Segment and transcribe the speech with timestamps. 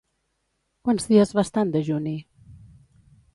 [0.87, 2.15] Quants dies va estar en dejuni?